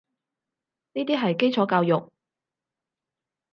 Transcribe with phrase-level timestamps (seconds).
[0.93, 2.09] 呢啲係基礎教育